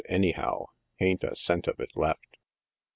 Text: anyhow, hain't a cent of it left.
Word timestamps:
anyhow, 0.09 0.65
hain't 0.95 1.23
a 1.23 1.35
cent 1.35 1.67
of 1.67 1.79
it 1.79 1.91
left. 1.95 2.37